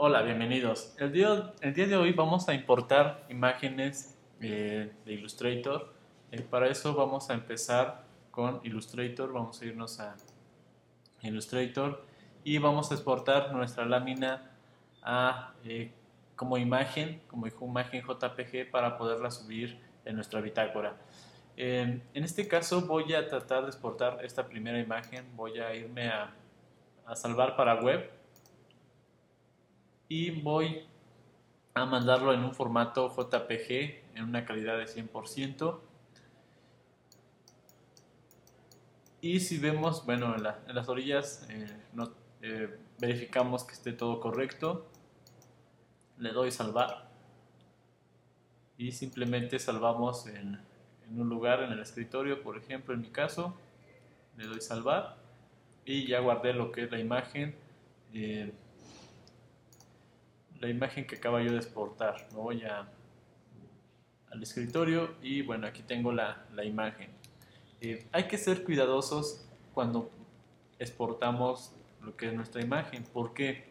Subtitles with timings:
[0.00, 0.94] Hola, bienvenidos.
[0.96, 5.92] El día, el día de hoy vamos a importar imágenes eh, de Illustrator.
[6.30, 9.32] Eh, para eso vamos a empezar con Illustrator.
[9.32, 10.14] Vamos a irnos a
[11.22, 12.04] Illustrator
[12.44, 14.52] y vamos a exportar nuestra lámina
[15.02, 15.90] a, eh,
[16.36, 20.96] como imagen, como imagen JPG para poderla subir en nuestra bitácora.
[21.56, 25.26] en este caso voy a tratar de exportar esta primera imagen.
[25.34, 26.32] Voy a irme a,
[27.04, 28.17] a salvar para web
[30.08, 30.86] y voy
[31.74, 35.80] a mandarlo en un formato JPG en una calidad de 100%.
[39.20, 41.66] Y si vemos, bueno, en, las orillas eh,
[42.42, 44.86] eh, verificamos que esté todo correcto.
[46.18, 47.08] Le doy salvar.
[48.76, 50.60] Y simplemente salvamos en,
[51.10, 53.56] un lugar en el escritorio, por ejemplo, en mi caso.
[54.36, 55.16] Le doy salvar.
[55.84, 57.56] Y ya guardé lo que es la imagen.
[58.14, 58.52] Eh,
[60.60, 62.28] la imagen que acaba yo de exportar.
[62.32, 62.88] Me voy a,
[64.30, 67.10] al escritorio y bueno, aquí tengo la, la imagen.
[67.80, 70.10] Eh, hay que ser cuidadosos cuando
[70.78, 73.04] exportamos lo que es nuestra imagen.
[73.04, 73.68] ¿Por qué?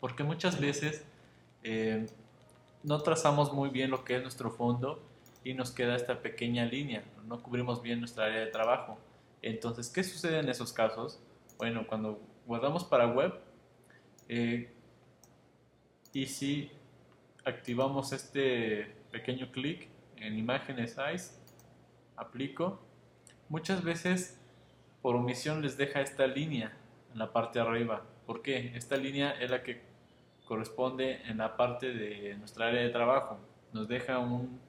[0.00, 1.04] Porque muchas veces
[1.62, 2.06] eh,
[2.82, 5.02] no trazamos muy bien lo que es nuestro fondo
[5.42, 8.98] y nos queda esta pequeña línea, no cubrimos bien nuestra área de trabajo.
[9.42, 11.20] Entonces, ¿qué sucede en esos casos?
[11.58, 13.34] Bueno, cuando guardamos para web,
[14.28, 14.73] eh,
[16.14, 16.70] y si
[17.44, 21.34] activamos este pequeño clic en imágenes size,
[22.16, 22.80] aplico,
[23.48, 24.40] muchas veces
[25.02, 26.72] por omisión les deja esta línea
[27.12, 28.04] en la parte de arriba.
[28.26, 28.72] ¿Por qué?
[28.76, 29.82] Esta línea es la que
[30.46, 33.38] corresponde en la parte de nuestra área de trabajo.
[33.72, 34.60] Nos deja un,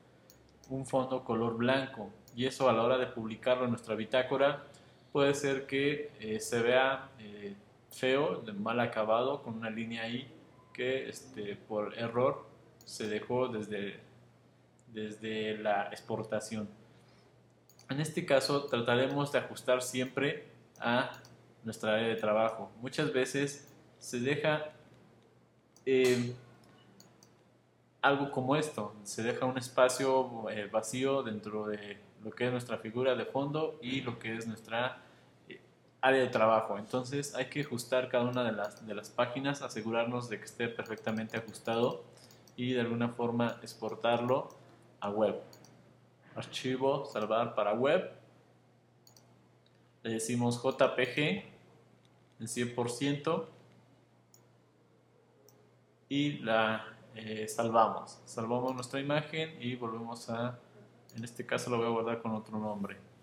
[0.85, 4.63] fondo color blanco y eso a la hora de publicarlo en nuestra bitácora
[5.11, 7.53] puede ser que eh, se vea eh,
[7.91, 10.34] feo, mal acabado, con una línea ahí
[10.75, 12.45] que este, por error
[12.83, 13.99] se dejó desde,
[14.93, 16.67] desde la exportación.
[17.89, 20.47] En este caso trataremos de ajustar siempre
[20.79, 21.11] a
[21.63, 22.71] nuestra área de trabajo.
[22.81, 24.73] Muchas veces se deja
[25.85, 26.33] eh,
[28.01, 32.77] algo como esto, se deja un espacio eh, vacío dentro de lo que es nuestra
[32.79, 35.01] figura de fondo y lo que es nuestra
[36.05, 36.77] área de trabajo.
[36.77, 40.67] Entonces hay que ajustar cada una de las, de las páginas, asegurarnos de que esté
[40.67, 42.03] perfectamente ajustado
[42.55, 44.49] y de alguna forma exportarlo
[44.99, 45.41] a web.
[46.35, 48.11] Archivo, salvar para web.
[50.03, 51.43] Le decimos JPG
[52.39, 53.45] en 100%
[56.09, 56.85] y la
[57.15, 58.21] eh, salvamos.
[58.25, 60.59] Salvamos nuestra imagen y volvemos a,
[61.15, 63.14] en este caso lo voy a guardar con otro nombre.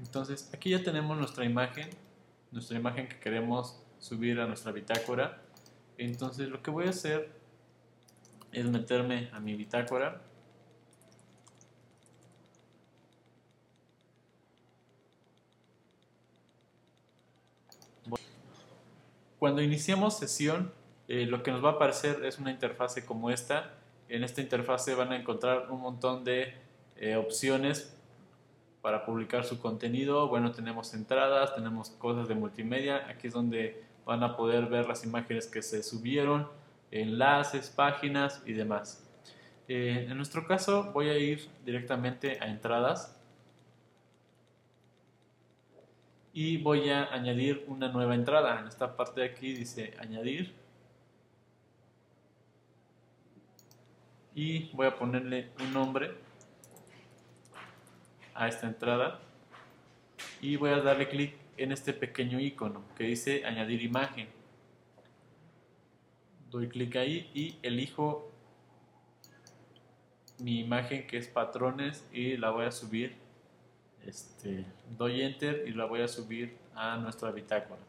[0.00, 1.90] Entonces, aquí ya tenemos nuestra imagen,
[2.50, 5.42] nuestra imagen que queremos subir a nuestra bitácora.
[5.98, 7.30] Entonces, lo que voy a hacer
[8.50, 10.22] es meterme a mi bitácora.
[19.38, 20.72] Cuando iniciamos sesión,
[21.08, 23.74] eh, lo que nos va a aparecer es una interfase como esta.
[24.08, 26.54] En esta interfase van a encontrar un montón de
[26.96, 27.94] eh, opciones
[28.82, 30.28] para publicar su contenido.
[30.28, 33.08] Bueno, tenemos entradas, tenemos cosas de multimedia.
[33.08, 36.48] Aquí es donde van a poder ver las imágenes que se subieron,
[36.90, 39.06] enlaces, páginas y demás.
[39.68, 43.16] Eh, en nuestro caso voy a ir directamente a entradas
[46.32, 48.58] y voy a añadir una nueva entrada.
[48.60, 50.54] En esta parte de aquí dice añadir
[54.34, 56.29] y voy a ponerle un nombre
[58.34, 59.20] a esta entrada
[60.40, 64.28] y voy a darle clic en este pequeño icono que dice añadir imagen.
[66.50, 68.30] Doy clic ahí y elijo
[70.38, 73.14] mi imagen que es patrones y la voy a subir.
[74.06, 74.64] Este,
[74.96, 77.80] doy enter y la voy a subir a nuestra bitácora.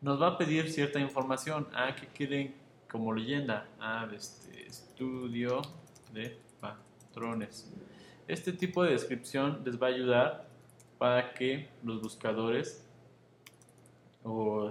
[0.00, 1.66] Nos va a pedir cierta información.
[1.72, 2.54] Ah, que quieren
[2.90, 3.66] como leyenda?
[3.80, 5.62] Ah, este estudio
[6.12, 7.72] de patrones.
[8.26, 10.48] Este tipo de descripción les va a ayudar
[10.98, 12.82] para que los buscadores
[14.22, 14.70] o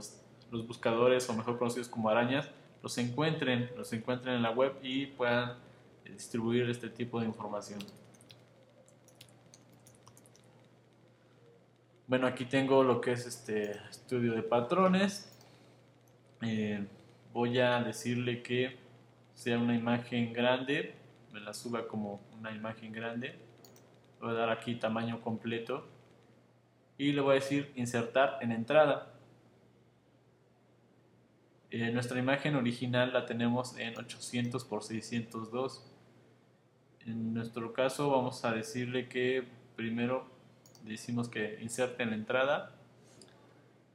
[0.52, 2.50] los buscadores o mejor conocidos como arañas
[2.82, 5.58] los encuentren, los encuentren en la web y puedan
[6.04, 7.80] distribuir este tipo de información.
[12.08, 15.32] Bueno, aquí tengo lo que es este estudio de patrones.
[16.42, 16.86] Eh,
[17.32, 18.78] voy a decirle que
[19.36, 21.03] sea una imagen grande
[21.34, 23.54] me la suba como una imagen grande
[24.24, 25.86] voy a dar aquí tamaño completo
[26.98, 29.14] y le voy a decir insertar en entrada.
[31.72, 35.92] Eh, nuestra imagen original la tenemos en 800 por 602.
[37.06, 39.46] En nuestro caso vamos a decirle que
[39.76, 40.32] primero
[40.84, 42.76] decimos que inserte en la entrada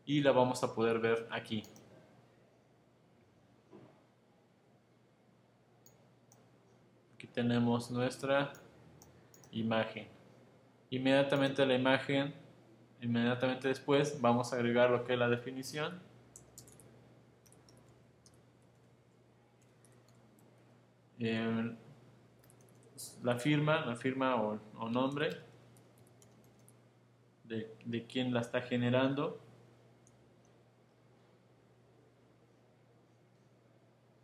[0.05, 1.63] y la vamos a poder ver aquí.
[7.39, 8.53] Tenemos nuestra
[9.53, 10.09] imagen.
[10.91, 12.35] Inmediatamente la imagen,
[13.01, 16.01] inmediatamente después vamos a agregar lo que es la definición
[23.23, 25.31] la firma, la firma o, nombre
[27.45, 29.41] de, de quien la está generando.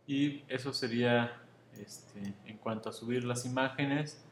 [0.05, 1.44] Y eso sería
[1.79, 4.23] este, en cuanto a subir las imágenes.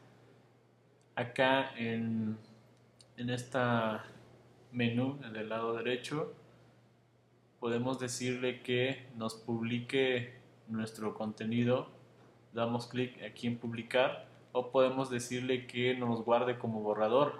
[1.14, 2.36] Acá en,
[3.16, 4.04] en esta
[4.72, 6.34] menú del lado derecho
[7.60, 10.34] podemos decirle que nos publique
[10.68, 11.88] nuestro contenido
[12.54, 17.34] damos clic aquí en publicar o podemos decirle que nos guarde como borrador.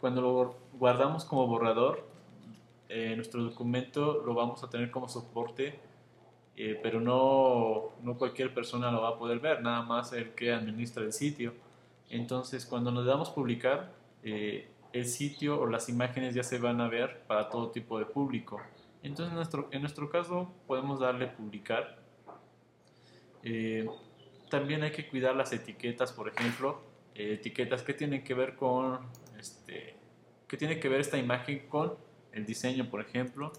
[0.00, 2.06] Cuando lo guardamos como borrador,
[2.90, 5.80] eh, nuestro documento lo vamos a tener como soporte,
[6.56, 10.52] eh, pero no, no cualquier persona lo va a poder ver, nada más el que
[10.52, 11.54] administra el sitio.
[12.10, 13.92] Entonces, cuando nos damos publicar,
[14.22, 18.06] eh, el sitio o las imágenes ya se van a ver para todo tipo de
[18.06, 18.60] público.
[19.02, 21.98] Entonces, en nuestro, en nuestro caso, podemos darle publicar.
[23.42, 23.88] Eh,
[24.48, 26.80] también hay que cuidar las etiquetas, por ejemplo,
[27.16, 29.00] eh, etiquetas que tienen que ver con,
[29.36, 29.96] este,
[30.46, 31.94] que tiene que ver esta imagen con
[32.32, 33.52] el diseño, por ejemplo,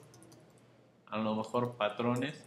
[1.08, 2.45] a lo mejor patrones.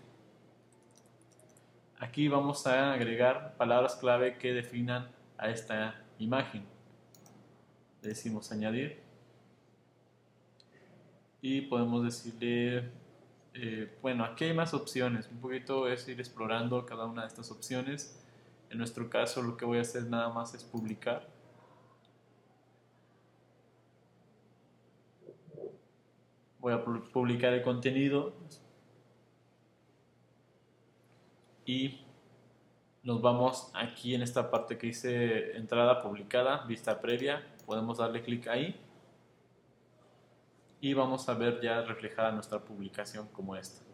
[2.01, 6.65] Aquí vamos a agregar palabras clave que definan a esta imagen.
[8.03, 9.03] decimos añadir
[11.43, 12.89] y podemos decirle
[13.55, 15.29] eh, bueno, aquí hay más opciones.
[15.29, 18.17] Un poquito es ir explorando cada una de estas opciones.
[18.71, 21.27] En nuestro caso lo que voy a hacer nada más es publicar.
[26.61, 28.35] Voy a publicar el contenido
[31.69, 32.01] y
[33.03, 38.49] nos vamos aquí en esta parte que dice entrada publicada, vista previa, podemos darle clic
[38.49, 38.75] ahí
[40.81, 43.85] y vamos a ver ya reflejada nuestra publicación como esta.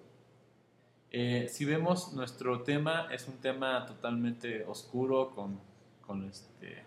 [1.11, 5.59] Eh, si vemos nuestro tema, es un tema totalmente oscuro con,
[6.01, 6.85] con este,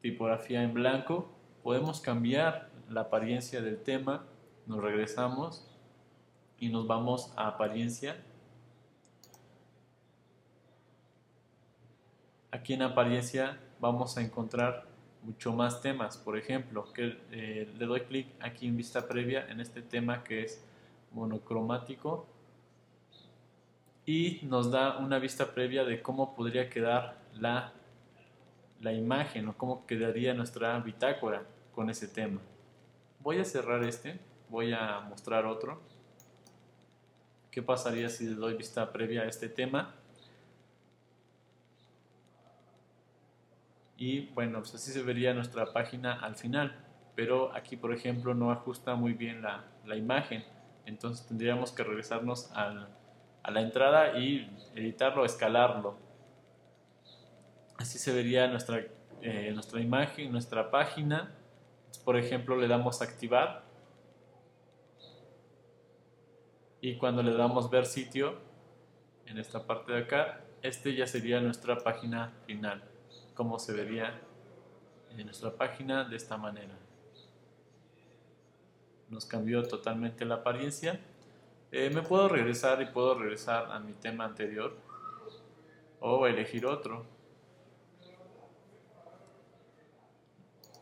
[0.00, 1.30] tipografía en blanco.
[1.62, 4.24] Podemos cambiar la apariencia del tema,
[4.66, 5.70] nos regresamos
[6.58, 8.16] y nos vamos a apariencia.
[12.52, 14.84] Aquí en apariencia vamos a encontrar
[15.22, 16.16] mucho más temas.
[16.16, 20.42] Por ejemplo, que eh, le doy clic aquí en vista previa en este tema que
[20.42, 20.64] es
[21.12, 22.26] monocromático
[24.04, 27.72] y nos da una vista previa de cómo podría quedar la,
[28.80, 32.40] la imagen o cómo quedaría nuestra bitácora con ese tema.
[33.20, 34.18] Voy a cerrar este,
[34.48, 35.80] voy a mostrar otro.
[37.52, 39.94] ¿Qué pasaría si le doy vista previa a este tema?
[44.00, 46.74] Y bueno, pues así se vería nuestra página al final.
[47.14, 50.42] Pero aquí, por ejemplo, no ajusta muy bien la, la imagen.
[50.86, 52.88] Entonces tendríamos que regresarnos a
[53.50, 55.98] la entrada y editarlo, escalarlo.
[57.76, 58.82] Así se vería nuestra,
[59.20, 61.34] eh, nuestra imagen, nuestra página.
[62.02, 63.64] Por ejemplo, le damos activar.
[66.80, 68.38] Y cuando le damos ver sitio,
[69.26, 72.89] en esta parte de acá, este ya sería nuestra página final.
[73.40, 74.20] Como se vería
[75.16, 76.76] en nuestra página de esta manera.
[79.08, 81.00] Nos cambió totalmente la apariencia.
[81.72, 84.76] Eh, me puedo regresar y puedo regresar a mi tema anterior
[86.00, 87.06] o elegir otro.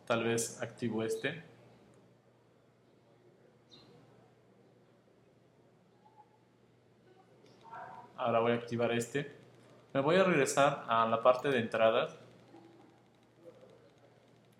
[0.04, 1.44] Tal vez activo este.
[8.16, 9.32] Ahora voy a activar este.
[9.94, 12.18] Me voy a regresar a la parte de entradas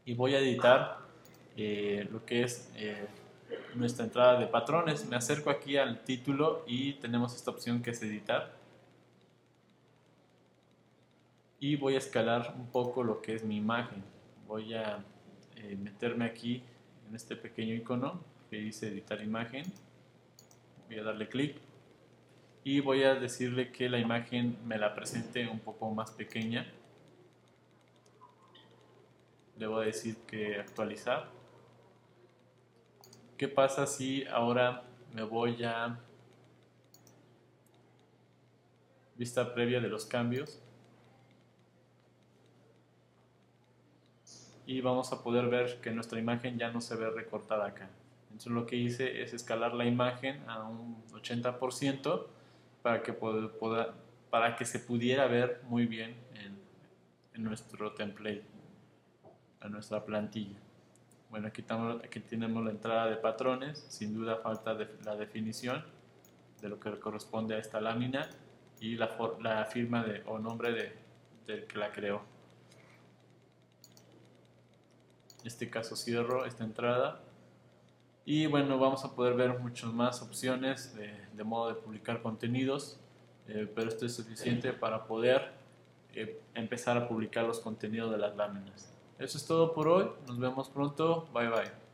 [0.08, 1.00] y voy a editar
[1.54, 3.06] eh, lo que es eh,
[3.74, 5.06] nuestra entrada de patrones.
[5.06, 8.56] Me acerco aquí al título y tenemos esta opción que es editar.
[11.60, 14.02] Y voy a escalar un poco lo que es mi imagen.
[14.46, 15.04] Voy a
[15.56, 16.62] eh, meterme aquí
[17.06, 19.64] en este pequeño icono que dice editar imagen.
[20.86, 21.54] Voy a darle clic
[22.64, 26.66] y voy a decirle que la imagen me la presente un poco más pequeña.
[29.58, 31.38] Le voy a decir que actualizar
[33.38, 34.82] ¿Qué pasa si ahora
[35.14, 35.96] me voy a
[39.14, 40.60] vista previa de los cambios?
[44.66, 47.88] Y vamos a poder ver que nuestra imagen ya no se ve recortada acá.
[48.24, 52.26] Entonces lo que hice es escalar la imagen a un 80%
[52.82, 53.04] para
[54.56, 56.58] que, se pudiera ver muy bien en,
[57.34, 58.42] en nuestro template,
[59.62, 60.58] en nuestra plantilla.
[61.30, 65.84] Bueno, aquí, estamos, aquí tenemos la entrada de patrones, sin duda falta de, la definición
[66.60, 68.28] de lo que corresponde a esta lámina
[68.80, 70.92] y la, la firma de, o nombre de,
[71.46, 72.22] del que la creó.
[75.40, 77.20] En este caso cierro esta entrada
[78.30, 83.00] y bueno, vamos a poder ver muchas más opciones de, modo de publicar contenidos,
[83.46, 85.52] eh, pero esto es suficiente para poder
[86.12, 88.92] eh, empezar a publicar los contenidos de las láminas.
[89.18, 90.10] Eso es todo por hoy.
[90.26, 91.26] Nos vemos pronto.
[91.32, 91.87] Bye bye.